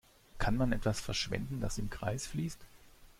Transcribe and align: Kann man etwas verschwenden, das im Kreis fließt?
Kann 0.39 0.57
man 0.57 0.71
etwas 0.71 0.99
verschwenden, 0.99 1.61
das 1.61 1.77
im 1.77 1.91
Kreis 1.91 2.25
fließt? 2.25 2.59